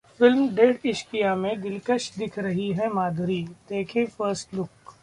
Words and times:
film 0.19 0.47
'Dedh 0.49 0.87
Ishqiya' 0.87 1.35
में 1.35 1.61
दिलकश 1.61 2.11
दिख 2.17 2.39
रही 2.39 2.71
हैं 2.71 2.89
माधुरी, 2.89 3.43
देखें 3.69 4.05
फर्स्ट 4.07 4.53
लुक 4.53 4.95